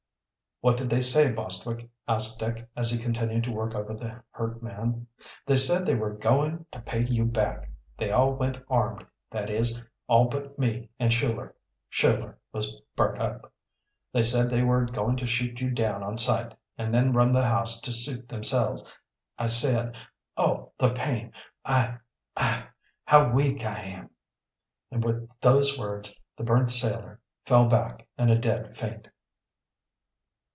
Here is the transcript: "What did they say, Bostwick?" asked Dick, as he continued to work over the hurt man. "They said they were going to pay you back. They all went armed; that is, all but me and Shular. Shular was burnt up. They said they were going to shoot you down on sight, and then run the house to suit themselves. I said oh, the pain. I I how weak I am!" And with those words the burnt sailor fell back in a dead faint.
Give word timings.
"What 0.63 0.77
did 0.77 0.91
they 0.91 1.01
say, 1.01 1.31
Bostwick?" 1.33 1.89
asked 2.07 2.37
Dick, 2.37 2.69
as 2.75 2.91
he 2.91 2.99
continued 3.01 3.43
to 3.45 3.51
work 3.51 3.73
over 3.73 3.95
the 3.95 4.21
hurt 4.29 4.61
man. 4.61 5.07
"They 5.47 5.57
said 5.57 5.87
they 5.87 5.95
were 5.95 6.13
going 6.13 6.67
to 6.71 6.79
pay 6.79 7.03
you 7.03 7.25
back. 7.25 7.67
They 7.97 8.11
all 8.11 8.35
went 8.35 8.59
armed; 8.69 9.07
that 9.31 9.49
is, 9.49 9.81
all 10.05 10.25
but 10.25 10.59
me 10.59 10.89
and 10.99 11.09
Shular. 11.11 11.53
Shular 11.89 12.35
was 12.51 12.79
burnt 12.95 13.19
up. 13.19 13.51
They 14.13 14.21
said 14.21 14.51
they 14.51 14.61
were 14.61 14.85
going 14.85 15.17
to 15.17 15.25
shoot 15.25 15.59
you 15.61 15.71
down 15.71 16.03
on 16.03 16.15
sight, 16.19 16.53
and 16.77 16.93
then 16.93 17.11
run 17.11 17.31
the 17.33 17.41
house 17.41 17.81
to 17.81 17.91
suit 17.91 18.29
themselves. 18.29 18.83
I 19.39 19.47
said 19.47 19.95
oh, 20.37 20.73
the 20.77 20.91
pain. 20.91 21.31
I 21.65 21.97
I 22.37 22.65
how 23.05 23.31
weak 23.31 23.65
I 23.65 23.79
am!" 23.81 24.11
And 24.91 25.03
with 25.03 25.27
those 25.41 25.79
words 25.79 26.21
the 26.37 26.43
burnt 26.43 26.69
sailor 26.69 27.19
fell 27.45 27.65
back 27.67 28.07
in 28.19 28.29
a 28.29 28.37
dead 28.37 28.77
faint. 28.77 29.07